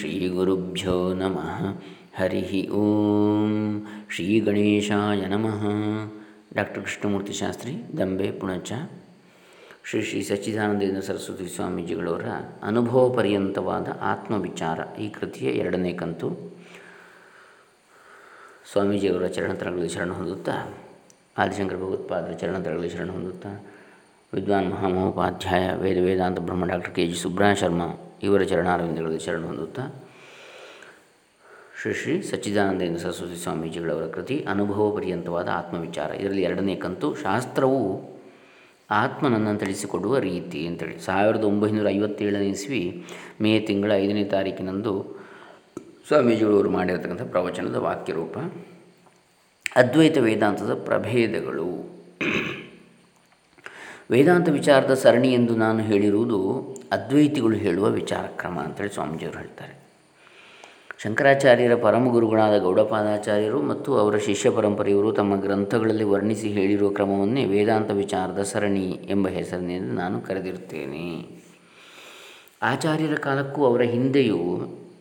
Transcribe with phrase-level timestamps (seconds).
[0.00, 1.82] ಶ್ರೀಗುರುಭ್ಯೋ ನಮಃ
[2.16, 3.52] ಹರಿ ಓಂ
[4.10, 5.62] ಶ್ರೀ ಗಣೇಶಾಯ ನಮಃ
[6.54, 8.72] ಡಾಕ್ಟರ್ ಕೃಷ್ಣಮೂರ್ತಿ ಶಾಸ್ತ್ರಿ ದಂಬೆ ಪುಣಚ
[9.84, 12.24] ಶ್ರೀ ಶ್ರೀ ಸಚ್ಚಿದಾನಂದೇಂದ್ರ ಸರಸ್ವತಿ ಸ್ವಾಮೀಜಿಗಳವರ
[12.62, 16.30] ಅನುಭವ ಪರ್ಯಂತವಾದ ಆತ್ಮವಿಚಾರ ಈ ಕೃತಿಯ ಎರಡನೇ ಕಂತು.
[18.72, 20.74] ಸ್ವಾಮೀಜಿಯವರ ಚರಣತರಗಳಲ್ಲಿ ಶರಣ ಹೊಂದುತ್ತಾ,
[21.38, 23.66] ಆದಿಶಂಕರ ಭಗವತ್ಪಾದರ ಚರಣತರಗಳಲ್ಲಿ ಶರಣ ಹೊಂದುತ್ತಾ,
[24.34, 27.86] ವಿದ್ವಾನ್ ಮಹಾಮಹೋಪಾಧ್ಯಾಯ ವೇದ ವೇದಾಂತ ಬ್ರಹ್ಮ ಡಾಕ್ಟರ್ ಕೆ ಜಿ ಸುಬ್ರಹ ಶರ್ಮಾ
[28.22, 29.84] ಇವರ ಚರಣಾರವಿಂದಗಳಲ್ಲಿ ಶರಣ ಹೊಂದುತ್ತಾ,
[31.80, 36.10] ಶ್ರೀ ಶ್ರೀ ಸಚ್ಚಿದಾನಂದೇಂದ್ರ ಸರಸ್ವತಿ ಸ್ವಾಮೀಜಿಗಳವರ ಕೃತಿ ಅನುಭವ ಪರ್ಯಂತವಾದ ಆತ್ಮವಿಚಾರ.
[36.10, 37.82] ಇದರಲ್ಲಿ ಎರಡನೇ ಕಂತು, ಶಾಸ್ತ್ರವು
[38.90, 40.98] ಆತ್ಮನನ್ನು ತಿಳಿಸಿಕೊಡುವ ರೀತಿ ಅಂತೇಳಿ.
[40.98, 42.82] ಸಾವಿರದ ಒಂಬೈನೂರ ಐವತ್ತೇಳನೇ ಇಸ್ವಿ
[43.40, 44.94] ಮೇ ತಿಂಗಳ ಐದನೇ ತಾರೀಕಿನಂದು
[46.08, 48.36] ಸ್ವಾಮೀಜಿಗಳವರು ಮಾಡಿರತಕ್ಕಂಥ ಪ್ರವಚನದ ವಾಕ್ಯರೂಪ,
[49.76, 51.68] ಅದ್ವೈತ ವೇದಾಂತದ ಪ್ರಭೇದಗಳು.
[54.10, 56.38] ವೇದಾಂತ ವಿಚಾರದ ಸರಣಿ ಎಂದು ನಾನು ಹೇಳಿರುವುದು
[56.92, 59.80] ಅದ್ವೈತಿಗಳು ಹೇಳುವ ವಿಚಾರ ಕ್ರಮ ಅಂತೇಳಿ ಸ್ವಾಮೀಜಿಯವರು ಹೇಳ್ತಾರೆ.
[61.02, 68.42] ಶಂಕರಾಚಾರ್ಯರ ಪರಮ ಗುರುಗಳಾದ ಗೌಡಪಾದಾಚಾರ್ಯರು ಮತ್ತು ಅವರ ಶಿಷ್ಯ ಪರಂಪರೆಯವರು ತಮ್ಮ ಗ್ರಂಥಗಳಲ್ಲಿ ವರ್ಣಿಸಿ ಹೇಳಿರುವ ಕ್ರಮವನ್ನೇ ವೇದಾಂತ ವಿಚಾರದ
[68.42, 71.26] ಸರಣಿ ಎಂಬ ಹೆಸರಿನಿಂದ ನಾನು ಕರೆದಿರುತ್ತೇನೆ.
[72.62, 74.38] ಆಚಾರ್ಯರ ಕಾಲಕ್ಕೂ ಅವರ ಹಿಂದೆಯೂ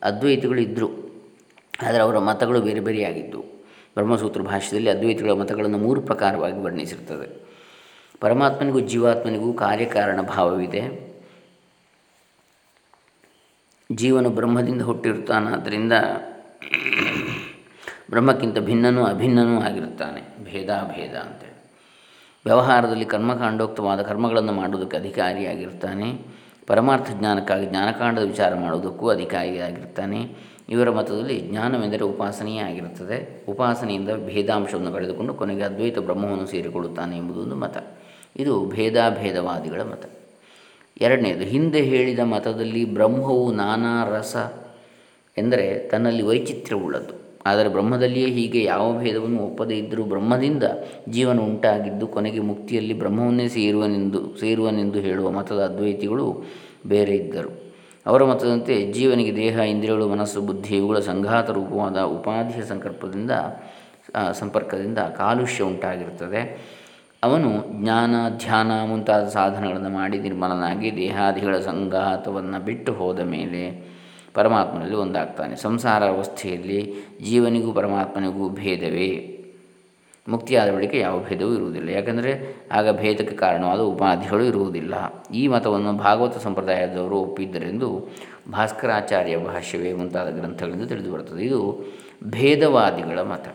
[0.04, 0.88] ಅದ್ವೈತಿಗಳು ಇದ್ದರು
[1.88, 3.42] ಆದರೆ ಅವರ ಮತಗಳು ಬೇರೆ ಬೇರೆಯಾಗಿದ್ದವು
[3.94, 7.49] ಬ್ರಹ್ಮಸೂತ್ರ ಭಾಷೆಯಲ್ಲಿ ಅದ್ವೈತಿಗಳ ಮತಗಳನ್ನು ಮೂರು ಪ್ರಕಾರವಾಗಿ ವರ್ಣಿಸಿರ್ತದೆ.
[8.20, 11.10] ಪರಮಾತ್ಮನಿಗೂ ಜೀವಾತ್ಮನಿಗೂ ಕಾರ್ಯಕಾರಣ ಭಾವವಿದೆ.
[13.92, 15.94] ಜೀವನು ಬ್ರಹ್ಮದಿಂದ ಹುಟ್ಟಿರುತ್ತಾನಾದ್ದರಿಂದ
[18.10, 20.22] ಬ್ರಹ್ಮಕ್ಕಿಂತ ಭಿನ್ನನೂ ಅಭಿನ್ನನೂ ಆಗಿರುತ್ತಾನೆ.
[20.44, 21.50] ಭೇದ ಭೇದ ಅಂತೇಳಿ.
[22.46, 30.36] ವ್ಯವಹಾರದಲ್ಲಿ ಕರ್ಮಕಾಂಡೋಕ್ತವಾದ ಕರ್ಮಗಳನ್ನು ಮಾಡುವುದಕ್ಕೆ ಅಧಿಕಾರಿಯಾಗಿರ್ತಾನೆ ಪರಮಾರ್ಥ ಜ್ಞಾನಕ್ಕಾಗಿ ಜ್ಞಾನಕಾಂಡದ ವಿಚಾರ ಮಾಡುವುದಕ್ಕೂ ಅಧಿಕಾರಿಯಾಗಿರ್ತಾನೆ
[30.70, 33.46] ಇವರ ಮತದಲ್ಲಿ ಜ್ಞಾನವೆಂದರೆ ಉಪಾಸನೆಯೇ ಆಗಿರುತ್ತದೆ.
[33.46, 37.78] ಉಪಾಸನೆಯಿಂದ ಭೇದಾಂಶವನ್ನು ಪಡೆದುಕೊಂಡು ಕೊನೆಗೆ ಅದ್ವೈತ ಬ್ರಹ್ಮವನ್ನು ಸೇರಿಕೊಳ್ಳುತ್ತಾನೆ ಎಂಬುದೊಂದು ಮತ.
[38.36, 40.06] ಇದು ಭೇದಾಭೇದವಾದಿಗಳ ಮತ.
[41.02, 44.36] ಎರಡನೇದು, ಹಿಂದೆ ಹೇಳಿದ ಮತದಲ್ಲಿ ಬ್ರಹ್ಮವು ನಾನಾ ರಸ
[45.38, 47.14] ಎಂದರೆ ತನ್ನಲ್ಲಿ ವೈಚಿತ್ರ್ಯವುಳ್ಳದ್ದು.
[47.46, 50.64] ಆದರೆ ಬ್ರಹ್ಮದಲ್ಲಿಯೇ ಹೀಗೆ ಯಾವ ಭೇದವನ್ನು ಒಪ್ಪದೇ ಇದ್ದರೂ ಬ್ರಹ್ಮದಿಂದ
[51.10, 56.44] ಜೀವನ ಉಂಟಾಗಿದ್ದು ಕೊನೆಗೆ ಮುಕ್ತಿಯಲ್ಲಿ ಬ್ರಹ್ಮವನ್ನೇ ಸೇರುವನೆಂದು ಸೇರುವನೆಂದು ಹೇಳುವ ಮತದ ಅದ್ವೈತಿಗಳು
[56.88, 57.50] ಬೇರೆ ಇದ್ದರು.
[58.06, 63.32] ಅವರ ಮತದಂತೆ ಜೀವನಿಗೆ ದೇಹ, ಇಂದ್ರಿಯಗಳು, ಮನಸ್ಸು, ಬುದ್ಧಿ ಇವುಗಳ ಸಂಘಾತ ರೂಪವಾದ ಉಪಾಧಿಯ ಸಂಕಲ್ಪದಿಂದ
[64.32, 66.79] ಸಂಪರ್ಕದಿಂದ ಕಾಲುಷ್ಯ ಉಂಟಾಗಿರುತ್ತದೆ.
[67.24, 73.90] ಅವನು ಜ್ಞಾನ, ಧ್ಯಾನ ಮುಂತಾದ ಸಾಧನಗಳನ್ನು ಮಾಡಿ ನಿರ್ಮಲನಾಗಿ ದೇಹಾದಿಗಳ ಸಂಘಾತವನ್ನು ಬಿಟ್ಟು ಹೋದ ಮೇಲೆ
[74.34, 75.56] ಪರಮಾತ್ಮನಲ್ಲಿ ಒಂದಾಗ್ತಾನೆ.
[75.56, 76.94] ಸಂಸಾರ ಅವಸ್ಥೆಯಲ್ಲಿ
[77.24, 79.36] ಜೀವನಿಗೂ ಪರಮಾತ್ಮನಿಗೂ ಭೇದವೇ?
[80.30, 81.90] ಮುಕ್ತಿಯಾದ ಬಳಿಕ ಯಾವ ಭೇದವೂ ಇರುವುದಿಲ್ಲ.
[81.90, 85.24] ಯಾಕಂದರೆ ಆಗ ಭೇದಕ್ಕೆ ಕಾರಣವಾದ ಉಪಾಧಿಗಳು ಇರುವುದಿಲ್ಲ.
[85.34, 88.08] ಈ ಮತವನ್ನು ಭಾಗವತ ಸಂಪ್ರದಾಯದವರು ಒಪ್ಪಿದ್ದರೆಂದು
[88.52, 91.84] ಭಾಸ್ಕರಾಚಾರ್ಯ ಭಾಷ್ಯವೇ ಮುಂತಾದ ಗ್ರಂಥಗಳಿಂದ ತಿಳಿದು ಬರುತ್ತದೆ ಇದು
[92.24, 93.48] ಭೇದವಾದಿಗಳ ಮತ.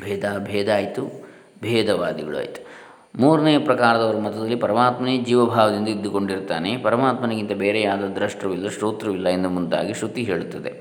[0.00, 1.29] ಭೇದ ಭೇದ ಆಯಿತು.
[1.62, 2.80] ಭೇದವಾದಿಗಳು ಆಯಿತು.
[3.18, 6.76] ಮೂರನೇ ಪ್ರಕಾರದವರ ಮತದಲ್ಲಿ ಪರಮಾತ್ಮನೇ ಜೀವಭಾವದಿಂದ ಇದ್ದುಕೊಂಡಿರ್ತಾನೆ.
[6.76, 10.72] ಪರಮಾತ್ಮನಿಗಿಂತ ಬೇರೆಯಾದ ದ್ರಷ್ಟವಿಲ್ಲ, ಶ್ರೋತೃವಿಲ್ಲ ಎಂದು ಮುಂದಾಗಿ ಶ್ರುತಿ ಹೇಳುತ್ತದೆ.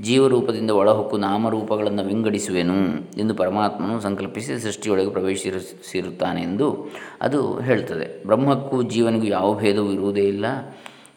[0.00, 2.74] ಜೀವರೂಪದಿಂದ ಒಳಹೊಕ್ಕು ನಾಮರೂಪಗಳನ್ನು ವಿಂಗಡಿಸುವೆನು
[3.18, 6.88] ಎಂದು ಪರಮಾತ್ಮನು ಸಂಕಲ್ಪಿಸಿ ಸೃಷ್ಟಿಯೊಳಗೆ ಪ್ರವೇಶಿಸಿರುತ್ತಾನೆ ಎಂದು
[7.22, 8.24] ಅದು ಹೇಳ್ತದೆ.
[8.26, 10.44] ಬ್ರಹ್ಮಕ್ಕೂ ಜೀವನಿಗೂ ಯಾವ ಭೇದವೂ ಇರುವುದೇ ಇಲ್ಲ.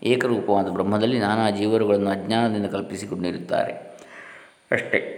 [0.03, 3.73] ಏಕರೂಪವಾದ ಬ್ರಹ್ಮದಲ್ಲಿ ನಾನಾ ಜೀವರುಗಳನ್ನು ಅಜ್ಞಾನದಿಂದ ಕಲ್ಪಿಸಿಕೊಂಡಿರುತ್ತಾರೆ.
[4.71, 5.17] ಅಷ್ಟೇ.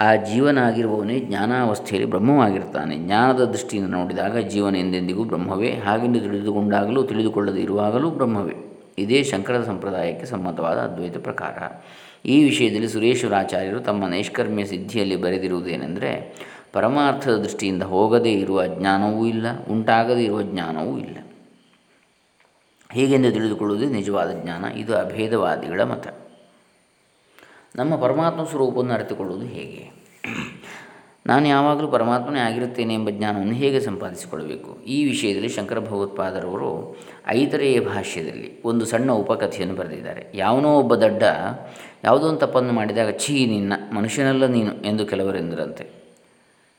[0.00, 5.72] ಆ ಜೀವನ ಆಗಿರುವವನೇ ಜ್ಞಾನಾವಸ್ಥೆಯಲ್ಲಿ ಬ್ರಹ್ಮವಾಗಿರ್ತಾನೆ ಜ್ಞಾನದ ದೃಷ್ಟಿಯಿಂದ ನೋಡಿದಾಗ ಜೀವನ ಎಂದೆಂದಿಗೂ ಬ್ರಹ್ಮವೇ.
[5.72, 8.54] ಹಾಗೆಂದು ತಿಳಿದುಕೊಂಡಾಗಲೂ ತಿಳಿದುಕೊಳ್ಳದೆ ಇರುವಾಗಲೂ ಬ್ರಹ್ಮವೇ.
[8.98, 11.82] ಇದೇ ಶಂಕರದ ಸಂಪ್ರದಾಯಕ್ಕೆ ಸಮ್ಮತವಾದ ಅದ್ವೈತ ಪ್ರಕಾರ.
[12.26, 16.34] ಈ ವಿಷಯದಲ್ಲಿ ಸುರೇಶ್ವರಾಚಾರ್ಯರು ತಮ್ಮ ನೈಷ್ಕರ್ಮ್ಯ ಸಿದ್ಧಿಯಲ್ಲಿ ಬರೆದಿರುವುದೇನೆಂದರೆ,
[16.72, 21.16] ಪರಮಾರ್ಥದ ದೃಷ್ಟಿಯಿಂದ ಹೋಗದೇ ಇರುವ ಜ್ಞಾನವೂ ಇಲ್ಲ, ಉಂಟಾಗದೇ ಇರುವ ಜ್ಞಾನವೂ ಇಲ್ಲ.
[22.92, 24.64] ಹೀಗೆಂದು ತಿಳಿದುಕೊಳ್ಳುವುದೇ ನಿಜವಾದ ಜ್ಞಾನ.
[24.64, 26.27] ಇದು ಅಭೇದವಾದಿಗಳ ಮತ.
[27.76, 29.98] ನಮ್ಮ ಪರಮಾತ್ಮ ಸ್ವರೂಪವನ್ನು ಅರಿತುಕೊಳ್ಳುವುದು ಹೇಗೆ?
[31.26, 34.82] ನಾನು ಯಾವಾಗಲೂ ಪರಮಾತ್ಮನೇ ಆಗಿರುತ್ತೇನೆ ಎಂಬ ಜ್ಞಾನವನ್ನು ಹೇಗೆ ಸಂಪಾದಿಸಿಕೊಳ್ಳಬೇಕು?
[34.86, 36.96] ಈ ವಿಷಯದಲ್ಲಿ ಶಂಕರ ಭಗವತ್ಪಾದರವರು
[37.28, 40.26] ಐತರೆಯ ಭಾಷ್ಯದಲ್ಲಿ ಒಂದು ಸಣ್ಣ ಉಪಕಥೆಯನ್ನು ಬರೆದಿದ್ದಾರೆ.
[40.34, 41.22] ಯಾವನೋ ಒಬ್ಬ ದಡ್ಡ
[42.04, 45.90] ಯಾವುದೋ ಒಂದು ತಪ್ಪನ್ನು ಮಾಡಿದಾಗ, ಛೀ, ನಿನ್ನ, ಮನುಷ್ಯನಲ್ಲ ನೀನು ಎಂದು ಕೆಲವರೆಂದರಂತೆ.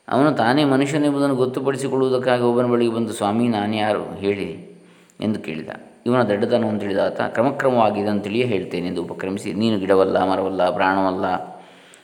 [0.08, 4.80] ಅವನು ತಾನೇ ಮನುಷ್ಯನೆಂಬುದನ್ನು ಗೊತ್ತುಪಡಿಸಿಕೊಳ್ಳುವುದಕ್ಕಾಗಿ ಒಬ್ಬನ ಬಳಿಗೆ ಬಂದು ಸ್ವಾಮಿ ನಾನು ಯಾರು ಹೇಳಿ
[5.20, 5.68] ಎಂದು ಕೇಳಿದ.
[6.10, 11.26] ಇವನ ದಡ್ಡತನವನ್ನು ಹೇಳಿದ ಆತ ಕ್ರಮಕ್ರಮವಾಗಿ ಇದನ್ನು ತಿಳಿಯೇ ಹೇಳ್ತೇನೆ ಎಂದು ಉಪಕ್ರಮಿಸಿ, ನೀನು ಗಿಡವಲ್ಲ, ಮರವಲ್ಲ, ಪ್ರಾಣವಲ್ಲ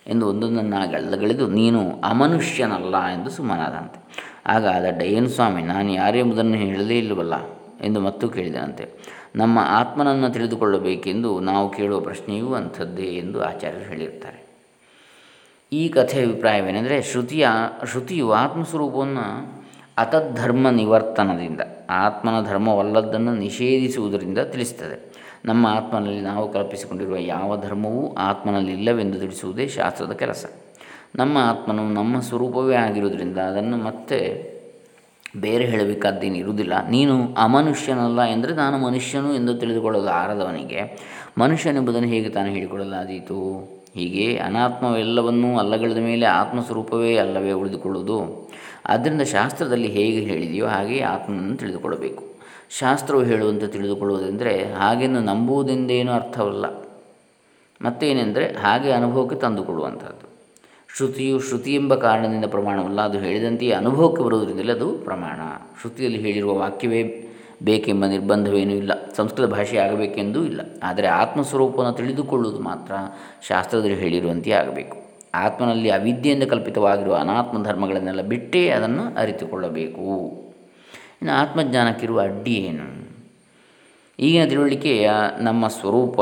[0.07, 1.81] ಎಂದು ಒಂದೊಂದನ್ನಾಗಳೆದು ನೀನು
[2.11, 3.99] ಅಮನುಷ್ಯನಲ್ಲ ಎಂದು ಸುಮ್ಮನಾದಂತೆ.
[4.47, 7.37] ಆಗ ದಡ್ಡ ಏನು ಸ್ವಾಮಿ, ನಾನು ಯಾರೆಂಬುದನ್ನು ಹೇಳದೇ ಇಲ್ಲವಲ್ಲ
[7.85, 8.85] ಎಂದು ಮತ್ತೂ ಕೇಳಿದನಂತೆ.
[9.37, 14.41] ನಮ್ಮ ಆತ್ಮನನ್ನು ತಿಳಿದುಕೊಳ್ಳಬೇಕೆಂದು ನಾವು ಕೇಳುವ ಪ್ರಶ್ನೆಯೂ ಅಂಥದ್ದೇ ಎಂದು ಆಚಾರ್ಯರು ಹೇಳಿರ್ತಾರೆ
[15.73, 17.49] ಈ ಕಥೆಯ ಅಭಿಪ್ರಾಯವೇನೆಂದರೆ, ಶ್ರುತಿಯ,
[17.91, 19.27] ಶ್ರುತಿಯು ಆತ್ಮಸ್ವರೂಪವನ್ನು
[19.99, 25.17] ಅತದ್ಧರ್ಮ ನಿವರ್ತನದಿಂದ ಆತ್ಮನ ಧರ್ಮವಲ್ಲದ್ದನ್ನು ನಿಷೇಧಿಸುವುದರಿಂದ ತಿಳಿಸ್ತದೆ.
[25.45, 30.47] ನಮ್ಮ ಆತ್ಮನಲ್ಲಿ ನಾವು ಕಲ್ಪಿಸಿಕೊಂಡಿರುವ ಯಾವ ಧರ್ಮವೂ ಆತ್ಮನಲ್ಲಿ ಇಲ್ಲವೆಂದು ತಿಳಿಸುವುದೇ ಶಾಸ್ತ್ರದ ಕೆಲಸ.
[31.17, 34.47] ನಮ್ಮ ಆತ್ಮನು ನಮ್ಮ ಸ್ವರೂಪವೇ ಆಗಿರುವುದರಿಂದ ಅದನ್ನು ಮತ್ತೆ
[35.37, 36.89] ಬೇರೆ ಹೇಳಬೇಕಾದ್ದೇನು ಇರುವುದಿಲ್ಲ.
[36.89, 40.99] ನೀನು ಅಮನುಷ್ಯನಲ್ಲ ಎಂದರೆ ನಾನು ಮನುಷ್ಯನು ಎಂದು ತಿಳಿದುಕೊಳ್ಳಲು ಆರದವನಿಗೆ.
[41.39, 43.55] ಮನುಷ್ಯನೆಂಬುದನ್ನು ಹೇಗೆ ತಾನು ಹೇಳಿಕೊಳ್ಳಲಾದೀತು?
[43.95, 48.46] ಹೀಗೆ ಅನಾತ್ಮವೆಲ್ಲವನ್ನೂ ಅಲ್ಲಗಳಿದ ಮೇಲೆ ಆತ್ಮಸ್ವರೂಪವೇ ಅಲ್ಲವೇ ಉಳಿದುಕೊಳ್ಳುವುದು?
[48.87, 52.25] ಆದ್ದರಿಂದ ಶಾಸ್ತ್ರದಲ್ಲಿ ಹೇಗೆ ಹೇಳಿದೆಯೋ ಹಾಗೆಯೇ ಆತ್ಮನನ್ನು ತಿಳಿದುಕೊಳ್ಳಬೇಕು.
[52.79, 56.67] ಶಾಸ್ತ್ರವು ಹೇಳುವಂತೆ ತಿಳಿದುಕೊಳ್ಳುವುದೆಂದರೆ ಹಾಗೆಂದು ನಂಬುವುದೆಂದೇನೂ ಅರ್ಥವಲ್ಲ.
[57.83, 60.37] ಮತ್ತೇನೆಂದರೆ ಹಾಗೆ ಅನುಭವಕ್ಕೆ ತಂದುಕೊಡುವಂಥದ್ದು
[60.97, 65.41] ಶ್ರುತಿಯು ಶ್ರುತಿ ಎಂಬ ಕಾರಣದಿಂದ ಪ್ರಮಾಣವಲ್ಲ, ಅದು ಹೇಳಿದಂತೆಯೇ ಅನುಭವಕ್ಕೆ ಬರುವುದರಿಂದಲೇ ಅದು ಪ್ರಮಾಣ.
[65.81, 67.29] ಶ್ರುತಿಯಲ್ಲಿ ಹೇಳಿರುವ ವಾಕ್ಯವೇ
[67.63, 68.93] ಬೇಕೆಂಬ ನಿರ್ಬಂಧವೇನೂ ಇಲ್ಲ.
[69.17, 70.61] ಸಂಸ್ಕೃತ ಭಾಷೆ ಆಗಬೇಕೆಂದೂ ಇಲ್ಲ.
[70.83, 72.93] ಆದರೆ ಆತ್ಮಸ್ವರೂಪವನ್ನು ತಿಳಿದುಕೊಳ್ಳುವುದು ಮಾತ್ರ
[73.49, 75.06] ಶಾಸ್ತ್ರದಲ್ಲಿ ಹೇಳಿರುವಂತೆಯೇ ಆಗಬೇಕು.
[75.37, 80.09] ಆತ್ಮನಲ್ಲಿ ಅವಿದ್ಯೆಯಿಂದ ಕಲ್ಪಿತವಾಗಿರುವ ಅನಾತ್ಮ ಧರ್ಮಗಳನ್ನೆಲ್ಲ ಬಿಟ್ಟೇ ಅದನ್ನು ಅರಿತುಕೊಳ್ಳಬೇಕು.
[81.23, 83.07] ಇನ್ನು ಆತ್ಮಜ್ಞಾನಕ್ಕಿರುವ ಅಡ್ಡಿ ಏನು?
[84.19, 86.21] ಈಗಿನ ತಿಳುವಳಿಕೆಯ ನಮ್ಮ ಸ್ವರೂಪ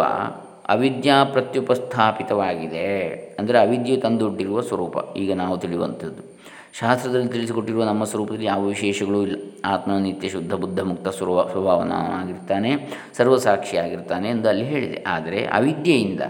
[0.69, 3.09] ಅವಿದ್ಯಾ ಪ್ರತ್ಯುಪಸ್ಥಾಪಿತವಾಗಿದೆ.
[3.39, 6.35] ಅಂದರೆ ಅವಿದ್ಯೆ ತಂದೊಡ್ಡಿರುವ ಸ್ವರೂಪ, ಈಗ ನಾವು ತಿಳಿಯುವಂಥದ್ದು.
[6.81, 9.37] ಶಾಸ್ತ್ರದಲ್ಲಿ ತಿಳಿಸಿಕೊಟ್ಟಿರುವ ನಮ್ಮ ಸ್ವರೂಪದಲ್ಲಿ ಯಾವ ವಿಶೇಷಗಳೂ ಇಲ್ಲ.
[9.65, 12.71] ಆತ್ಮ ನಿತ್ಯ ಶುದ್ಧ, ಬುದ್ಧ ಮುಕ್ತ ಸ್ವರೂಪ ಸ್ವಭಾವನಾಗಿರ್ತಾನೆ
[13.17, 15.05] ಸರ್ವಸಾಕ್ಷಿಯಾಗಿರ್ತಾನೆ ಎಂದು ಅಲ್ಲಿ ಹೇಳಿದೆ.
[15.09, 16.21] ಆದರೆ ಅವಿದ್ಯೆಯಿಂದ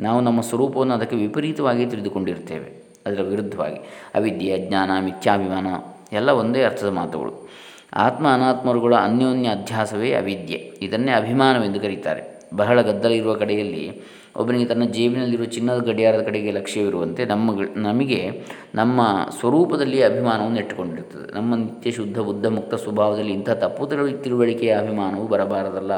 [0.00, 2.68] ನಾವು ನಮ್ಮ ಸ್ವರೂಪವನ್ನು ಅದಕ್ಕೆ ವಿಪರೀತವಾಗಿ ತಿಳಿದುಕೊಂಡಿರ್ತೇವೆ,
[3.06, 3.78] ಅದರ ವಿರುದ್ಧವಾಗಿ.
[4.14, 5.66] ಅವಿದ್ಯೆ ಅಜ್ಞಾನ ಮಿಥ್ಯಾಭಿಮಾನ
[6.12, 7.48] ಎಲ್ಲ ಒಂದೇ ಅರ್ಥದ ಮಾತುಗಳು.
[7.94, 10.58] ಆತ್ಮ ಅನಾತ್ಮರುಗಳ ಅನ್ಯೋನ್ಯ ಅಧ್ಯಾಸವೇ ಅವಿದ್ಯೆ.
[10.82, 12.22] ಇದನ್ನೇ ಅಭಿಮಾನವೆಂದು ಕರೀತಾರೆ.
[12.56, 14.02] ಬಹಳ ಗದ್ದಲ ಇರುವ ಕಡೆಯಲ್ಲಿ
[14.36, 18.42] ಒಬ್ಬನಿಗೆ ತನ್ನ ಜೇಬಿನಲ್ಲಿರುವ ಚಿನ್ನದ ಗಡಿಯಾರದ ಕಡೆಗೆ ಲಕ್ಷ್ಯವಿರುವಂತೆ ನಮ್ಮ ನಮಗೆ
[18.74, 19.00] ನಮ್ಮ
[19.40, 23.86] ಸ್ವರೂಪದಲ್ಲಿ ಅಭಿಮಾನವನ್ನು ಇಟ್ಟುಕೊಂಡಿರ್ತದೆ ನಮ್ಮ ನಿತ್ಯ ಶುದ್ಧ, ಬುದ್ಧ, ಮುಕ್ತ ಸ್ವಭಾವದಲ್ಲಿ ಇಂಥ ತಪ್ಪು
[24.22, 25.92] ತಿಳುವಳಿಕೆಯ ಅಭಿಮಾನವು ಬರಬಾರದಲ್ಲ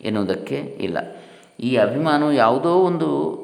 [0.00, 0.98] ಎನ್ನುವುದಕ್ಕೆ ಇಲ್ಲ.
[1.60, 3.42] ಈ ಅಭಿಮಾನವು ಯಾವುದೋ ಒಂದು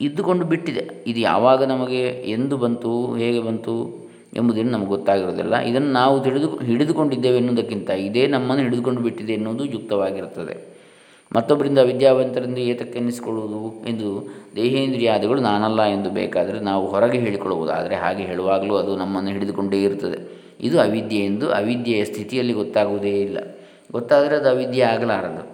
[0.00, 1.04] ಇದ್ದುಕೊಂಡು ಬಿಟ್ಟಿದೆ.
[1.06, 4.04] ಇದು ಯಾವಾಗ ನಮಗೆ ಎಂದು ಬಂತು, ಹೇಗೆ ಬಂತು
[4.34, 5.58] ಎಂಬುದೇನು ನಮಗೆ ಗೊತ್ತಾಗಿರೋದಿಲ್ಲ.
[5.58, 10.74] ಇದನ್ನು ನಾವು ತಿಳಿದು ಹಿಡಿದುಕೊಂಡಿದ್ದೇವೆ ಎನ್ನುವುದಕ್ಕಿಂತ ಇದೇ ನಮ್ಮನ್ನು ಹಿಡಿದುಕೊಂಡು ಬಿಟ್ಟಿದೆ ಎನ್ನುವುದು ಯುಕ್ತವಾಗಿರುತ್ತದೆ.
[11.36, 18.76] ಮತ್ತೊಬ್ಬರಿಂದ ವಿದ್ಯಾವಂತರಿಂದ ಏತಕ್ಕೆ ಎನ್ನಿಸಿಕೊಳ್ಳುವುದು ಎಂದು ದೇಹೇಂದ್ರಿಯಾದಿಗಳು ನಾನಲ್ಲ ಎಂದು ಬೇಕಾದರೆ ನಾವು ಹೊರಗೆ ಹೇಳಿಕೊಳ್ಳುವುದು ಆದರೆ ಹಾಗೆ ಹೇಳುವಾಗಲೂ
[18.76, 20.44] ಅದು ನಮ್ಮನ್ನು ಹಿಡಿದುಕೊಂಡೇ ಇರುತ್ತದೆ.
[20.60, 23.38] ಇದು ಅವಿದ್ಯೆ ಎಂದು ಅವಿದ್ಯೆಯ ಸ್ಥಿತಿಯಲ್ಲಿ ಗೊತ್ತಾಗುವುದೇ ಇಲ್ಲ.
[23.92, 25.53] ಗೊತ್ತಾದರೆ ಅದು ಅವಿದ್ಯೆ ಆಗಲಾರದು.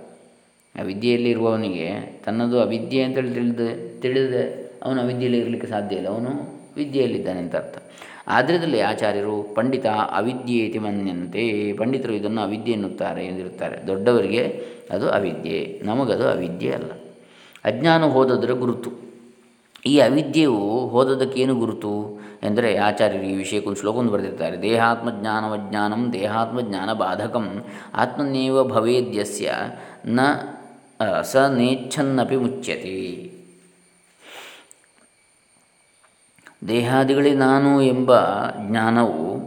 [0.78, 3.60] ಅವಿದ್ಯೆಯಲ್ಲಿ ಇರುವವನಿಗೆ ತನ್ನದು ಅವಿದ್ಯೆ ಅಂತೇಳಿ ತಿಳಿದ
[4.00, 6.08] ತಿಳಿದರೆ ಅವನು ಅವಿದ್ಯೆಯಲ್ಲಿ ಇರಲಿಕ್ಕೆ ಸಾಧ್ಯ ಇಲ್ಲ.
[6.08, 6.30] ಅವನು
[6.76, 7.78] ವಿದ್ಯೆಯಲ್ಲಿದ್ದಾನೆ ಅಂತ ಅರ್ಥ.
[8.28, 13.86] ಆದ್ರದಲ್ಲಿ ಆಚಾರ್ಯರು ಪಂಡಿತ ಅವಿದ್ಯೇತಿ ಮನ್ಯಂತೆ, ಪಂಡಿತರು ಇದನ್ನು ಅವಿದ್ಯೆ ಎನ್ನುತ್ತಾರೆ ಎಂದಿರುತ್ತಾರೆ.
[13.86, 16.90] ದೊಡ್ಡವರಿಗೆ ಅದು ಅವಿದ್ಯೆ, ನಮಗದು ಅವಿದ್ಯೆ ಅಲ್ಲ.
[17.64, 18.90] ಅಜ್ಞಾನ ಹೋದದರ ಗುರುತು.
[19.86, 20.56] ಈ ಅವಿದ್ಯೆಯು
[20.88, 24.62] ಹೋದದಕ್ಕೇನು ಗುರುತು ಎಂದರೆ ಆಚಾರ್ಯರು ಈ ವಿಷಯಕ್ಕೊಂದು ಶ್ಲೋಕವನ್ನು ಬರೆದಿರ್ತಾರೆ.
[24.62, 27.64] ದೇಹಾತ್ಮಜ್ಞಾನವಜ್ಞಾನಂ ದೇಹಾತ್ಮಜ್ಞಾನ ಬಾಧಕಂ
[27.94, 29.52] ಆತ್ಮನೇವ ಭವೇದ್ಯಸ್ಯ
[30.06, 30.20] ನ
[31.22, 33.30] ಸ ನೇಚ್ಛನ್ನಪಿ ಮುಚ್ಯತೆ.
[36.68, 38.12] ದೇಹಾದಿಗಳೇ ನಾನು ಎಂಬ
[38.68, 39.40] ಜ್ಞಾನವು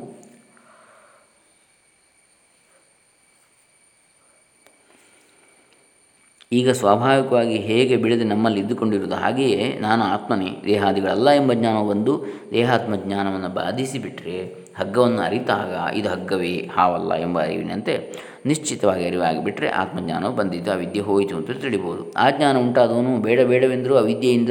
[6.51, 13.49] ಈಗ ಸ್ವಾಭಾವಿಕವಾಗಿ ಹೇಗೆ ಬೆಳೆದು ನಮ್ಮಲ್ಲಿ ಇದ್ದುಕೊಂಡಿರುವುದು ಹಾಗೆಯೇ ನಾನು ಆತ್ಮನೇ ದೇಹಾದಿಗಳಲ್ಲ ಎಂಬ ಜ್ಞಾನವು ಬಂದು ದೇಹಾತ್ಮ ಜ್ಞಾನವನ್ನು
[13.49, 16.69] ಬಾಧಿಸಿಬಿಟ್ರೆ ಹಗ್ಗವನ್ನು ಅರಿತಾಗ ಇದು ಹಗ್ಗವೇ?
[16.73, 18.13] ಹಾವಲ್ಲ ಎಂಬ ಅರಿವಿನಂತೆ
[18.45, 22.11] ನಿಶ್ಚಿತವಾಗಿ ಅರಿವಾಗಿಬಿಟ್ರೆ ಆತ್ಮಜ್ಞಾನವು ಬಂದಿದ್ದು ಆ ವಿದ್ಯೆ ಹೋಯಿತು ಅಂತ ತಿಳಿಬೋದು.
[22.13, 24.49] ಆ ಜ್ಞಾನ ಉಂಟಾದವನು ಬೇಡ ಬೇಡವೆಂದರೂ ಅವಿದ್ಯೆಯಿಂದ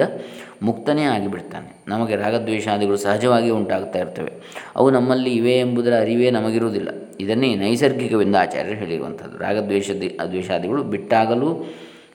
[0.63, 1.77] ಮುಕ್ತನೇ ಆಗಿಬಿಡ್ತಾನೆ.
[1.89, 4.33] ನಮಗೆ ರಾಗದ್ವೇಷಾದಿಗಳು ಸಹಜವಾಗಿ ಉಂಟಾಗ್ತಾ ಇರ್ತವೆ.
[4.77, 6.89] ಅವು ನಮ್ಮಲ್ಲಿ ಇವೆ ಎಂಬುದರ ಅರಿವೇ ನಮಗಿರುವುದಿಲ್ಲ.
[7.21, 9.39] ಇದನ್ನೇ ನೈಸರ್ಗಿಕವೆಂದು ಆಚಾರ್ಯರು ಹೇಳಿರುವಂಥದ್ದು.
[9.39, 9.91] ರಾಗದ್ವೇಷ
[10.29, 11.65] ದ್ವೇಷಾದಿಗಳು ಬಿಟ್ಟಾಗಲೂ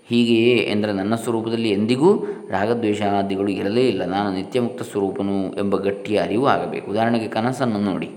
[0.09, 2.09] ಹೀಗೆಯೇ ಎಂದರೆ ನನ್ನ ಸ್ವರೂಪದಲ್ಲಿ ಎಂದಿಗೂ
[2.49, 4.05] ರಾಗದ್ವೇಷಾದಿಗಳು ಇರಲೇ ಇಲ್ಲ.
[4.05, 6.91] ನಾನು ನಿತ್ಯಮುಕ್ತ ಸ್ವರೂಪನು ಎಂಬ ಗಟ್ಟಿಯ ಅರಿವು ಆಗಬೇಕು.
[6.91, 8.09] ಉದಾಹರಣೆಗೆ ಕನಸನ್ನು ನೋಡಿ.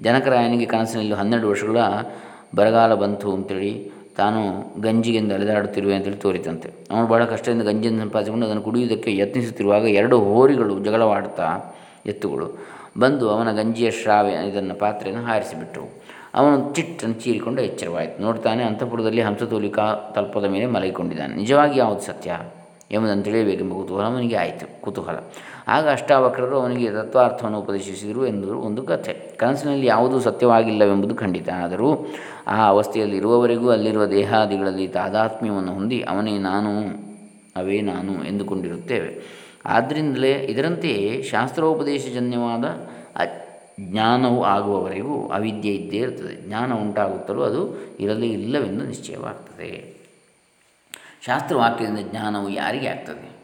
[0.00, 1.76] ಜನಕರಾಯನಿಗೆ ಕನಸಿನಲ್ಲಿ ಹನ್ನೆರಡು ವರ್ಷಗಳ
[2.54, 4.40] ಬರಗಾಲ ಬಂತು ಅಂತೇಳಿ ತಾನು
[4.80, 11.76] ಗಂಜಿಗೆಂದು ಅಲೆದಾಡುತ್ತಿರುವೆ ಅಂತೇಳಿ ತೋರಿತಂತೆ ಅವನು ಬಹಳ ಕಷ್ಟದಿಂದ ಗಂಜಿಯನ್ನು ಸಂಪಾದಿಸಿಕೊಂಡು ಅದನ್ನು ಕುಡಿಯುವುದಕ್ಕೆ ಯತ್ನಿಸುತ್ತಿರುವಾಗ ಎರಡು ಹೋರಿಗಳು ಜಗಳವಾಡ್ತಾ
[12.06, 12.58] ಎತ್ತುಗಳು
[12.98, 15.88] ಬಂದು ಅವನ ಗಂಜಿಯ ಶ್ರಾವೆ ಇದನ್ನು ಪಾತ್ರೆಯನ್ನು ಹಾರಿಸಿಬಿಟ್ಟವು.
[16.38, 18.22] ಅವನು ಚಿಟ್ಟನ್ನು ಚೀರಿಕೊಂಡು ಎಚ್ಚರವಾಯಿತು.
[18.22, 21.34] ನೋಡ್ತಾನೆ ಅಂತಃಪುರದಲ್ಲಿ ಹಂಸತೋಲಿಕಾ ತಲ್ಪದ ಮೇಲೆ ಮಲಗಿಕೊಂಡಿದ್ದಾನೆ.
[21.34, 22.40] ನಿಜವಾಗಿ ಯಾವುದು ಸತ್ಯ?
[22.90, 24.82] ಎಂಬುದನ್ನು ತಿಳಿಯಬೇಕೆಂಬ ಕುತೂಹಲ ಅವನಿಗೆ ಆಯಿತು.
[24.82, 25.16] ಕುತೂಹಲ.
[25.68, 29.12] ಆಗ ಅಷ್ಟಾವಕ್ರರು ಅವನಿಗೆ ತತ್ವಾರ್ಥವನ್ನು ಉಪದೇಶಿಸಿದರು ಎಂದು ಒಂದು ಕಥೆ.
[29.36, 31.48] ಕನಸಿನಲ್ಲಿ ಯಾವುದೂ ಸತ್ಯವಾಗಿಲ್ಲವೆಂಬುದು ಖಂಡಿತ.
[31.50, 32.06] ಆದರೂ
[32.46, 36.70] ಆ ಅವಸ್ಥೆಯಲ್ಲಿರುವವರೆಗೂ ಅಲ್ಲಿರುವ ದೇಹಾದಿಗಳಲ್ಲಿ ತಾದಾತ್ಮ್ಯವನ್ನು ಹೊಂದಿ ಅವನೇ ನಾನು,
[37.56, 39.38] ಅವೇ ನಾನು ಎಂದುಕೊಂಡಿರುತ್ತೇವೆ.
[39.66, 42.64] ಆದ್ದರಿಂದಲೇ ಇದರಂತೆಯೇ ಶಾಸ್ತ್ರೋಪದೇಶಜನ್ಯವಾದ
[43.80, 46.48] ಜ್ಞಾನವು ಆಗುವವರೆಗೂ ಅವಿದ್ಯೆ ಇದ್ದೇ ಇರ್ತದೆ.
[46.48, 49.98] ಜ್ಞಾನ ಉಂಟಾಗುತ್ತಲೂ ಅದು ಇರಲೇ ಇಲ್ಲವೆಂದು ನಿಶ್ಚಯವಾಗ್ತದೆ.
[51.26, 53.38] ಶಾಸ್ತ್ರವಾಕ್ಯದಿಂದ ಜ್ಞಾನವು ಯಾರಿಗೆ ಆಗ್ತದೆ?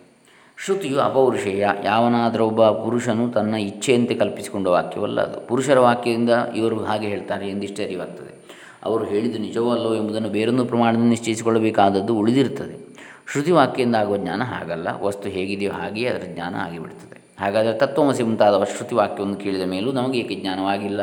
[0.65, 5.49] ಶ್ರುತಿಯು ಅಪೌರುಷೇಯ ಯಾವನಾದರೊಬ್ಬ ಪುರುಷನು ತನ್ನ ಇಚ್ಛೆಯಂತೆ ಕಲ್ಪಿಸಿಕೊಂಡ ವಾಕ್ಯವಲ್ಲ ಅದು.
[5.49, 8.35] ಪುರುಷರ ವಾಕ್ಯದಿಂದ ಇವರು ಹಾಗೆ ಹೇಳ್ತಾರೆ ಎಂದಿಷ್ಟೇ ಅರಿವಾಗ್ತದೆ.
[8.83, 12.97] ಅವರು ಹೇಳಿದ್ದು ನಿಜವೋ ಅಲ್ಲವೋ ಎಂಬುದನ್ನು ಬೇರೊಂದು ಪ್ರಮಾಣದಿಂದ ನಿಶ್ಚಯಿಸಿಕೊಳ್ಳಬೇಕಾದದ್ದು ಉಳಿದಿರುತ್ತದೆ.
[13.33, 14.89] ಶ್ರುತಿ ವಾಕ್ಯದಿಂದ ಆಗುವ ಜ್ಞಾನ ಹಾಗಲ್ಲ.
[15.03, 20.35] ವಸ್ತು ಹೇಗಿದೆಯೋ ಹಾಗೆಯೇ ಅದರ ಜ್ಞಾನ ಆಗಿಬಿಡ್ತದೆ ಹಾಗಾದರೆ ತತ್ವಮಸಿ ಮುಂತಾದ ಶ್ರುತಿ ವಾಕ್ಯವನ್ನು ಕೇಳಿದ ಮೇಲೂ ನಮಗೆ ಏಕೆ
[20.35, 21.01] ಜ್ಞಾನವಾಗಿಲ್ಲ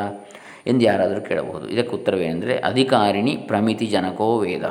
[0.66, 1.68] ಎಂದು ಯಾರಾದರೂ ಕೇಳಬಹುದು.
[1.68, 4.64] ಇದಕ್ಕೆ ಉತ್ತರವೇನೆಂದರೆ ಅಧಿಕಾರಿಣಿ ಪ್ರಮಿತಿ ಜನಕೋ ವೇದ.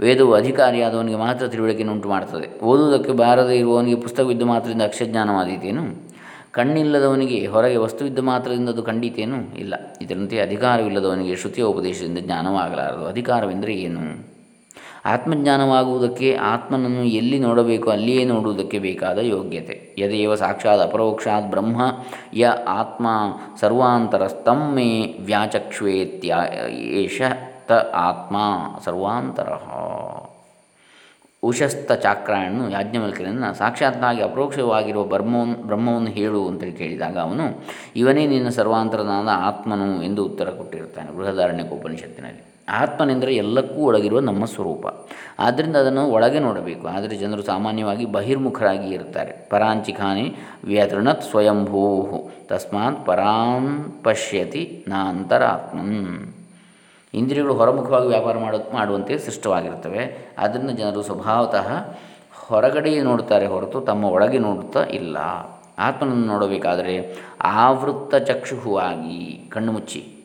[0.00, 2.60] ವೇದವು ಅಧಿಕಾರಿಯಾದವನಿಗೆ ಮಾತ್ರ ತಿಳುವಳಿಕೆಯನ್ನು ಉಂಟು ಮಾಡ್ತದೆ.
[2.60, 6.12] ಓದುವುದಕ್ಕೆ ಬಾರದೇ ಇರುವವನಿಗೆ ಪುಸ್ತಕವಿದ್ದು ಮಾತ್ರದಿಂದ ಅಕ್ಷಜ್ಞಾನವಾದೀತೇನು?
[6.50, 9.58] ಕಣ್ಣಿಲ್ಲದವನಿಗೆ ಹೊರಗೆ ವಸ್ತುವಿದ್ದ ಮಾತ್ರದಿಂದ ಅದು ಖಂಡಿತೇನು?
[9.58, 9.74] ಇಲ್ಲ.
[10.02, 13.06] ಇದರಂತೆ ಅಧಿಕಾರವಿಲ್ಲದವನಿಗೆ ಶ್ರುತಿಯ ಉಪದೇಶದಿಂದ ಜ್ಞಾನವಾಗಲಾರದು.
[13.06, 14.31] ಅಧಿಕಾರವೆಂದರೆ ಏನು?
[15.04, 19.94] ಆತ್ಮಜ್ಞಾನವಾಗುವುದಕ್ಕೆ ಆತ್ಮನನ್ನು ಎಲ್ಲಿ ನೋಡಬೇಕು ಅಲ್ಲಿಯೇ ನೋಡುವುದಕ್ಕೆ ಬೇಕಾದ ಯೋಗ್ಯತೆ.
[19.98, 21.82] ಯದೇವ ಸಾಕ್ಷಾತ್ ಅಪರೋಕ್ಷಾತ್ ಬ್ರಹ್ಮ
[22.34, 23.06] ಯ ಆತ್ಮ
[23.60, 26.36] ಸರ್ವಾಂತರಸ್ತಮ್ಮೆ ವ್ಯಾಚಕ್ಷ್ವೇತ್ಯ
[26.72, 27.22] ಏಷ
[27.68, 28.36] ತ ಆತ್ಮ
[28.84, 29.48] ಸರ್ವಾಂತರ.
[31.44, 37.64] ಉಶಸ್ತ ಚಾಕ್ರಾಯಣನು ಯಾಜ್ಞವಲ್ಕರನ್ನು ಸಾಕ್ಷಾತ್ತಾಗಿ ಅಪರೋಕ್ಷವಾಗಿರುವ ಬ್ರಹ್ಮವನ್ನು ಬ್ರಹ್ಮವನ್ನು ಹೇಳು ಅಂತೇಳಿ ಕೇಳಿದಾಗ ಅವನು,
[37.96, 44.86] ಇವನೇ ನಿನ್ನ ಸರ್ವಾಂತರನಾದ ಆತ್ಮನು ಎಂದು ಉತ್ತರ ಕೊಟ್ಟಿರುತ್ತಾನೆ ಬೃಹದಾರಣ್ಯಕ ಉಪನಿಷತ್ತಿನಲ್ಲಿ ಆತ್ಮನೆಂದರೆ ಎಲ್ಲಕ್ಕೂ ಒಳಗಿರುವ ನಮ್ಮ ಸ್ವರೂಪ.
[45.38, 46.88] ಆದ್ದರಿಂದ ಅದನ್ನು ಒಳಗೆ ನೋಡಬೇಕು.
[46.88, 56.32] ಆದರೆ ಜನರು ಸಾಮಾನ್ಯವಾಗಿ ಬಹಿರ್ಮುಖರಾಗಿ ಇರುತ್ತಾರೆ ಪರಾಂಚಿಖಾನಿ ವ್ಯತೃಣತ್ ಸ್ವಯಂಭೂ ತಸ್ಮಾತ್ ಪರಾಂ ಪಶ್ಯತಿ ನಾ ಅಂತರಾತ್ಮನ್
[57.14, 60.32] ಇಂದ್ರಿಯಗಳು ಹೊರಮುಖವಾಗಿ ವ್ಯಾಪಾರ ಮಾಡ, ಮಾಡುವಂತೆ ಸೃಷ್ಟವಾಗಿರ್ತವೆ.
[60.38, 61.96] ಆದ್ದರಿಂದ ಜನರು ಸ್ವಭಾವತಃ
[62.46, 65.16] ಹೊರಗಡೆಯೇ ನೋಡುತ್ತಾರೆ ಹೊರತು ತಮ್ಮ ಒಳಗೆ ನೋಡುತ್ತಾ ಇಲ್ಲ.
[65.78, 70.21] ಆತ್ಮನನ್ನು ನೋಡಬೇಕಾದರೆ ಆವೃತ್ತ ಚಕ್ಷುಹುವಾಗಿ ಕಣ್ಣು ಮುಚ್ಚಿ.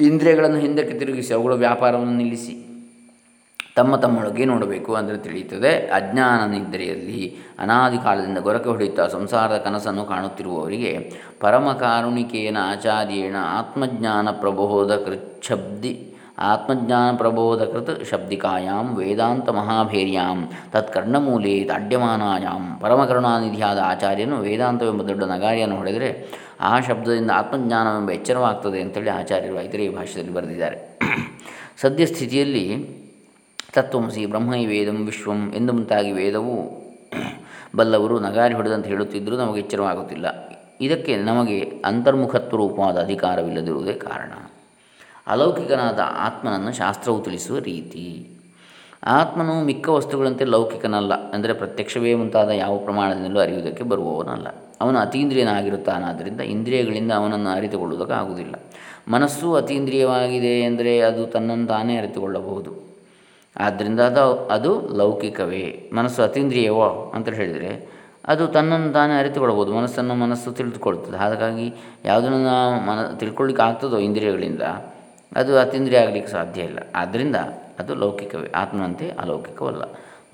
[0.00, 2.66] ಇಂದ್ರಿಯಗಳನ್ನು ಹಿಂದಕ್ಕೆ ತಿರುಗಿಸಿ, ಅವುಗಳ ವ್ಯಾಪಾರವನ್ನು ನಿಲ್ಲಿಸಿ,
[3.76, 11.72] ತಮ್ಮ ತಮ್ಮೊಳಗೆ ನೋಡಬೇಕು ಅಂದರೆ ತಿಳಿಯುತ್ತದೆ, ಅಜ್ಞಾನ ನಿದ್ರೆಯಲ್ಲಿ ಅನಾದಿ ಕಾಲದಿಂದ ಗೊರಕೆ ಹೊಡೆಯುತ್ತಾ ಸಂಸಾರದ ಕನಸನ್ನು ಕಾಣುತ್ತಿರುವವರಿಗೆ ಪರಮ
[11.72, 16.11] ಕಾರುಣಿಕೇನ ಆಚಾರ್ಯೇಣ ಆತ್ಮಜ್ಞಾನ ಪ್ರಬೋಧ ಕೃಚ್ಛಬ್ದಿ.
[16.38, 26.28] ಆತ್ಮಜ್ಞಾನ ಪ್ರಬೋಧಕೃತ ಶಬ್ದಿಕಾಯಾಂ ವೇದಾಂತ ಮಹಾಭೇರ್ಯಾಂ ತತ್ಕರ್ಣಮೂಲೆ ತಾಡ್ಯಮಾನಾಯಾಂ ಪರಮಕರುಣಾನಿಧಿಯಾದ ಆಚಾರ್ಯನು ವೇದಾಂತವೆಂಬ ದೊಡ್ಡ ನಗಾರಿಯನ್ನು ಹೊಡೆದರೆ
[26.60, 30.98] ಆ ಶಬ್ದದಿಂದ ಆತ್ಮಜ್ಞಾನವೆಂಬ ಎಚ್ಚರವಾಗ್ತದೆ ಅಂತೇಳಿ ಆಚಾರ್ಯರು ಐತರೇಯ ಭಾಷೆಯಲ್ಲಿ ಬರೆದಿದ್ದಾರೆ.
[31.80, 32.86] ಸದ್ಯಸ್ಥಿತಿಯಲ್ಲಿ
[33.74, 36.82] ತತ್ವಂಸಿ ಬ್ರಹ್ಮೈ ವೇದಂ ವಿಶ್ವಂ ಎಂದು ಮುಂತಾಗಿ ವೇದವು
[37.76, 40.26] ಬಲ್ಲವರು ನಗಾರಿ ಹೊಡೆದಂತೆ ಹೇಳುತ್ತಿದ್ದರೂ ನಮಗೆ ಎಚ್ಚರವಾಗುತ್ತಿಲ್ಲ
[40.80, 44.32] ಇದಕ್ಕೆ ನಮಗೆ ಅಂತರ್ಮುಖತ್ವ ರೂಪವಾದ ಅಧಿಕಾರವಿಲ್ಲದಿರುವುದೇ ಕಾರಣ.
[45.26, 48.04] ಅಲೌಕಿಕನಾದ ಆತ್ಮನನ್ನು ಶಾಸ್ತ್ರವು ತಿಳಿಸುವ ರೀತಿ.
[49.06, 54.48] ಆತ್ಮನು ಮಿಕ್ಕ ವಸ್ತುಗಳಂತೆ ಲೌಕಿಕನಲ್ಲ, ಅಂದರೆ ಪ್ರತ್ಯಕ್ಷವೇ ಮುಂತಾದ ಯಾವ ಪ್ರಮಾಣದಿಂದಲೂ ಅರಿಯುವುದಕ್ಕೆ ಬರುವವನಲ್ಲ.
[54.80, 58.54] ಅವನು ಅತೀಂದ್ರಿಯನಾಗಿರುತ್ತಾನಾದ್ದರಿಂದ ಇಂದ್ರಿಯಗಳಿಂದ ಅವನನ್ನು ಅರಿತುಕೊಳ್ಳುವುದಕ್ಕೆ ಆಗುವುದಿಲ್ಲ.
[59.08, 62.72] ಮನಸ್ಸು ಅತೀಂದ್ರಿಯವಾಗಿದೆ ಎಂದರೆ ಅದು ತನ್ನನ್ನು ತಾನೇ ಅರಿತುಕೊಳ್ಳಬಹುದು.
[63.56, 65.90] ಆದ್ದರಿಂದ ಅದು ಅದು ಲೌಕಿಕವೇ.
[65.92, 67.70] ಮನಸ್ಸು ಅತೀಂದ್ರಿಯವೋ ಅಂತ ಹೇಳಿದರೆ
[68.28, 69.72] ಅದು ತನ್ನನ್ನು ತಾನೇ ಅರಿತುಕೊಳ್ಳಬಹುದು.
[69.74, 71.74] ಮನಸ್ಸನ್ನು ಮನಸ್ಸು ತಿಳಿದುಕೊಳ್ತದೆ ಹಾಗಾಗಿ
[72.04, 72.54] ಯಾವುದನ್ನು
[72.86, 74.62] ಮನ ತಿಳ್ಕೊಳ್ಳಿಕ್ಕೆ ಆಗ್ತದೋ ಇಂದ್ರಿಯಗಳಿಂದ
[75.36, 76.78] ಅದು ಅತೀಂದ್ರಿಯ ಆಗಲಿಕ್ಕೆ ಸಾಧ್ಯ ಇಲ್ಲ.
[76.94, 77.36] ಆದ್ದರಿಂದ
[77.78, 79.82] ಅದು ಲೌಕಿಕವೇ, ಆತ್ಮನಂತೆ ಅಲೌಕಿಕವಲ್ಲ.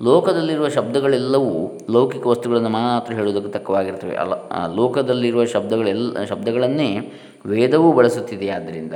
[0.01, 4.33] ಲೋಕದಲ್ಲಿರುವ ಶಬ್ದಗಳೆಲ್ಲವೂ ಲೌಕಿಕ ವಸ್ತುಗಳನ್ನು ಮಾತ್ರ ಹೇಳುವುದಕ್ಕೆ ತಕ್ಕವಾಗಿರ್ತವೆ ಅಲ
[4.75, 7.11] ಲೋಕದಲ್ಲಿರುವ ಶಬ್ದಗಳೆಲ್ಲ, ಶಬ್ದಗಳನ್ನೇ
[7.45, 8.49] ವೇದವೂ ಬಳಸುತ್ತಿದೆ.
[8.49, 8.93] ಆದ್ದರಿಂದ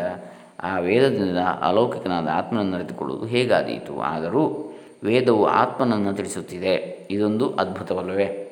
[0.64, 4.02] ಆ ವೇದದಿಂದ ಅಲೌಕಿಕನಾದ ಆತ್ಮನನ್ನು ಅರಿತುಕೊಳ್ಳುವುದು ಹೇಗಾದೀತು.
[4.02, 7.08] ಆದರೂ ವೇದವು ಆತ್ಮನನ್ನು ತಿಳಿಸುತ್ತಿದೆ.
[7.12, 8.43] ಇದೊಂದು ಅದ್ಭುತವಲ್ಲವೇ?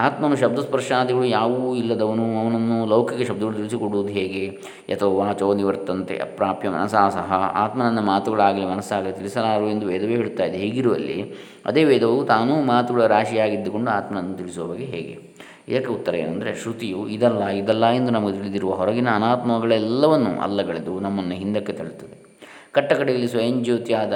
[0.00, 4.58] ಆತ್ಮನು ಶಬ್ದಸ್ಪರ್ಶಾದಿಗಳು ಯಾವುವೂ ಇಲ್ಲದವನು ಅವನನ್ನು ಲೌಕಿಕ ಶಬ್ದಗಳು ತಿಳಿಸಿಕೊಡುವುದು ಹೇಗೆ?
[4.88, 7.32] ಯಥೋ ವಾಚೋ ನಿವರ್ತಂತೆ, ಅಪ್ರಾಪ್ಯ ಮನಸಾ ಸಹ.
[7.54, 10.56] ಆತ್ಮನನ್ನ ಮಾತುಗಳಾಗಲಿ ಮನಸ್ಸಾಗಲಿ ತಿಳಿಸಲಾರು ಎಂದು ವೇದವೇ ಹೇಳುತ್ತಾ ಇದೆ.
[10.56, 11.34] ಹೀಗಿರುವಲ್ಲಿ
[11.66, 15.30] ಅದೇ ವೇದವು ತಾನೂ ಮಾತುಗಳ ರಾಶಿಯಾಗಿದ್ದುಕೊಂಡು ಆತ್ಮನನ್ನು ತಿಳಿಸುವ ಬಗ್ಗೆ ಹೇಗೆ?
[15.68, 22.38] ಇದಕ್ಕೆ ಉತ್ತರ ಏನಂದರೆ, ಶ್ರುತಿಯು ಇದಲ್ಲ ಇದಲ್ಲ ಎಂದು ನಮಗೆ ತಿಳಿದಿರುವ ಹೊರಗಿನ ಅನಾತ್ಮಗಳೆಲ್ಲವನ್ನು ಅಲ್ಲಗಳೆದು ನಮ್ಮನ್ನು ಹಿಂದಕ್ಕೆ ತಳ್ಳುತ್ತದೆ.
[22.72, 24.12] ಕಟ್ಟಕಡೆಯಲ್ಲಿ ಸ್ವಯಂ ಜ್ಯೋತಿಯಾದ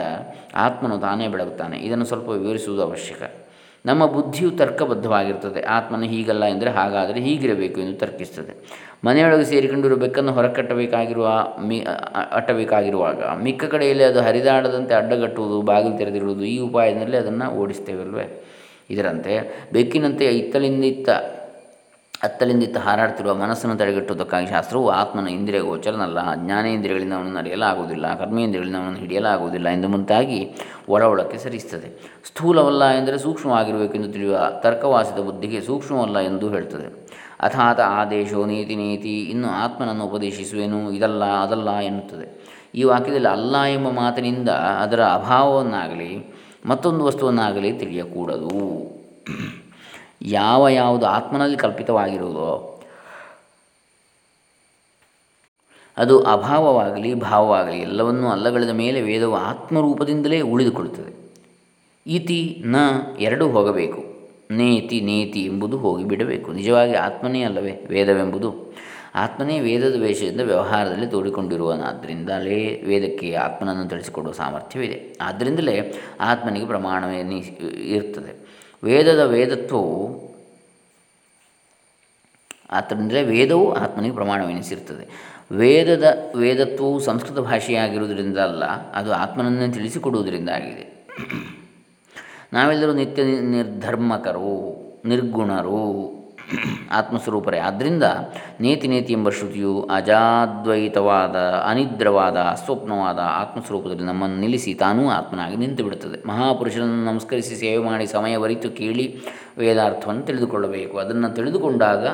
[0.55, 1.79] ಆತ್ಮನು ತಾನೇ ಬೆಳಗುತ್ತಾನೆ.
[1.79, 3.43] ಇದನ್ನು ಸ್ವಲ್ಪ ವಿವರಿಸುವುದು ಅವಶ್ಯಕ.
[3.87, 5.61] ನಮ್ಮ ಬುದ್ಧಿಯು ತರ್ಕಬದ್ಧವಾಗಿರ್ತದೆ.
[5.62, 8.53] ಆತ್ಮನ ಹೀಗಲ್ಲ ಎಂದರೆ ಹಾಗಾದರೆ ಹೀಗಿರಬೇಕು ಎಂದು ತರ್ಕಿಸ್ತದೆ.
[9.05, 11.29] ಮನೆಯೊಳಗೆ ಸೇರಿಕೊಂಡಿರುವ ಬೆಕ್ಕನ್ನು ಹೊರಕಟ್ಟಬೇಕಾಗಿರುವ
[11.69, 11.79] ಮಿ
[12.33, 18.26] ಅಟ್ಟಬೇಕಾಗಿರುವಾಗ ಮಿಕ್ಕ ಕಡೆಯಲ್ಲಿ ಅದು ಹರಿದಾಡದಂತೆ ಅಡ್ಡಗಟ್ಟುವುದು, ಬಾಗಿಲು ತೆರೆದಿರುವುದು ಈ ಉಪಾಯದಲ್ಲಿ ಅದನ್ನು ಓಡಿಸ್ತೇವಲ್ವೇ?
[18.91, 19.35] ಇದರಂತೆ
[19.73, 21.11] ಬೆಕ್ಕಿನಂತೆ ಇತ್ತಲಿಂದಿತ್ತ
[22.25, 29.88] ಅತ್ತಲಿಂದಿತ್ತ ಹಾರಾಡ್ತಿರುವ ಮನಸ್ಸನ್ನು ತಡೆಗಟ್ಟುವುದಕ್ಕಾಗಿ ಶಾಸ್ತ್ರವು ಆತ್ಮನ ಇಂದ್ರಿಯ ಗೋಚರನಲ್ಲ ಜ್ಞಾನೇಂದ್ರಿಯಗಳಿಂದ ಅವನನ್ನು ಅರಿಯಲಾಗುವುದಿಲ್ಲ ಕರ್ಮೇಂದ್ರಿಯಗಳಿಂದ ಅವನನ್ನು ಹಿಡಿಯಲಾಗುವುದಿಲ್ಲ ಎಂದು
[29.88, 30.54] ಮುಂತಾಗಿ
[30.88, 37.04] ಒಳ ಒಳಕ್ಕೆ ಸರಿಸ್ತದೆ ಸ್ಥೂಲವಲ್ಲ ಎಂದರೆ ಸೂಕ್ಷ್ಮವಾಗಿರಬೇಕೆಂದು ತಿಳಿಯುವ ತರ್ಕವಾಸಿದ ಬುದ್ಧಿಗೆ ಸೂಕ್ಷ್ಮವಲ್ಲ ಎಂದು ಹೇಳ್ತದೆ.
[37.40, 42.45] ಅಥಾತ ಆದೇಶೋ ನೀತಿ ನೀತಿ, ಇನ್ನು ಆತ್ಮನನ್ನು ಉಪದೇಶಿಸುವೇನು, ಇದಲ್ಲ ಅದಲ್ಲ ಎನ್ನುತ್ತದೆ.
[42.75, 46.35] ಈ ವಾಕ್ಯದಲ್ಲಿ ಅಲ್ಲ ಎಂಬ ಮಾತಿನಿಂದ ಅದರ ಅಭಾವವನ್ನಾಗಲಿ
[46.66, 48.95] ಮತ್ತೊಂದು ವಸ್ತುವನ್ನಾಗಲಿ ತಿಳಿಯಕೂಡದು.
[50.25, 52.71] ಯಾವ ಯಾವುದು ಆತ್ಮನಲ್ಲಿ ಕಲ್ಪಿತವಾಗಿರುವುದೋ
[55.97, 61.33] ಅದು ಅಭಾವವಾಗಲಿ, ಭಾವವಾಗಲಿ ಎಲ್ಲವನ್ನೂ ಅಲ್ಲಗಳೆದ ಮೇಲೆ ವೇದವು ಆತ್ಮರೂಪದಿಂದಲೇ ಉಳಿದುಕೊಳ್ಳುತ್ತದೆ.
[62.07, 62.76] ಇತಿ ನ
[63.19, 64.04] ಎರಡು ಹೋಗಬೇಕು.
[64.50, 68.75] ನೇತಿ ನೇತಿ ಎಂಬುದು ಹೋಗಿಬಿಡಬೇಕು ನಿಜವಾಗಿ ಆತ್ಮನೇ ಅಲ್ಲವೇ ವೇದವೆಂಬುದು?
[69.14, 75.19] ಆತ್ಮನೇ ವೇದದ ವೇಷದಿಂದ ವ್ಯವಹಾರದಲ್ಲಿ ತೋಡಿಕೊಂಡಿರುವನಾದ್ದರಿಂದಲೇ ವೇದಕ್ಕೆ ಆತ್ಮನನ್ನು ತಿಳಿಸಿಕೊಡುವ ಸಾಮರ್ಥ್ಯವಿದೆ.
[75.21, 77.19] ಆದ್ದರಿಂದಲೇ ಆತ್ಮನಿಗೆ ಪ್ರಮಾಣವೇ
[77.76, 78.45] ಇರ್ತದೆ.
[78.85, 80.25] ವೇದದ ವೇದತ್ವವು
[82.71, 85.05] ಆದ್ದರಿಂದಲೇ ವೇದವು ಆತ್ಮನಿಗೆ ಪ್ರಮಾಣವೆನಿಸಿರ್ತದೆ.
[85.53, 90.85] ವೇದದ ವೇದತ್ವವು ಸಂಸ್ಕೃತ ಭಾಷೆಯಾಗಿರುವುದರಿಂದ ಅಲ್ಲ, ಅದು ಆತ್ಮನನ್ನೇ ತಿಳಿಸಿಕೊಡುವುದರಿಂದ ಆಗಿದೆ.
[92.53, 94.53] ನಾವೆಲ್ಲರೂ ನಿತ್ಯ ನಿರ್ಧರ್ಮಕರು,
[95.05, 95.81] ನಿರ್ಗುಣರು
[96.90, 97.58] ಆತ್ಮಸ್ವರೂಪರೇ.
[97.58, 98.02] ಆದ್ದರಿಂದ
[98.60, 101.36] ನೇತಿ ನೇತಿ ಎಂಬ ಶ್ರುತಿಯು ಅಜಾದ್ವೈತವಾದ,
[101.70, 108.70] ಅನಿದ್ರವಾದ ಸ್ವಪ್ನವಾದ ಆತ್ಮಸ್ವರೂಪದಲ್ಲಿ ನಮ್ಮನ್ನು ನಿಲ್ಲಿಸಿ ತಾನೂ ಆತ್ಮನಾಗಿ ನಿಂತು ಬಿಡುತ್ತದೆ ಮಹಾಪುರುಷರನ್ನು ನಮಸ್ಕರಿಸಿ ಸೇವೆ ಮಾಡಿ ಸಮಯ ಬರಿತು
[108.70, 109.06] ಕೇಳಿ
[109.58, 110.98] ವೇದಾರ್ಥವನ್ನು ತಿಳಿದುಕೊಳ್ಳಬೇಕು.
[110.98, 112.06] ಅದನ್ನು ತಿಳಿದುಕೊಂಡಾಗ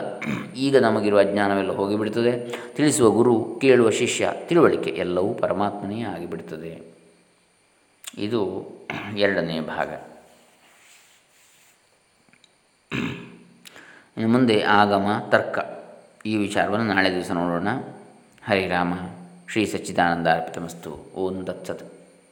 [0.57, 2.33] ಈಗ ನಮಗಿರುವ ಅಜ್ಞಾನವೆಲ್ಲ ಹೋಗಿಬಿಡುತ್ತದೆ
[2.77, 6.95] ತಿಳಿಸುವ ಗುರು, ಕೇಳುವ ಶಿಷ್ಯ, ತಿಳುವಳಿಕೆ ಎಲ್ಲವೂ ಪರಮಾತ್ಮನೇ ಆಗಿಬಿಡುತ್ತದೆ
[8.19, 8.41] ಇದು
[9.17, 9.91] ಎರಡನೇ ಭಾಗ.
[14.25, 15.59] ಮುಂದೆ ಆಗಮ ತರ್ಕ
[16.27, 17.69] ಈ ವಿಚಾರವನ್ನು ನಾಳೆ ದಿವಸ ನೋಡೋಣ.
[18.49, 18.95] ಹರಿರಾಮ
[19.49, 21.13] ಶ್ರೀ ಸಚ್ಚಿದಾನಂದ ಅರ್ಪಿತಮಸ್ತು.
[21.17, 22.00] ಓಂ ತತ್ಸತ್.